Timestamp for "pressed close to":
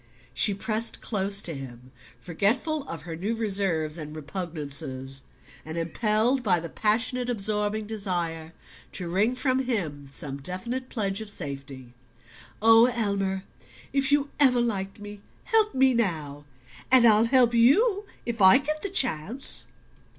0.55-1.53